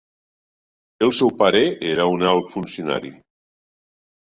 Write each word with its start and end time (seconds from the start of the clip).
El 1.07 1.13
seu 1.17 1.31
pare 1.43 1.61
era 1.91 2.09
un 2.15 2.27
alt 2.33 2.51
funcionari. 2.57 3.15